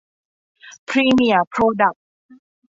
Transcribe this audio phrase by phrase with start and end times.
[0.87, 2.03] พรีเมียร์ โพรดักส์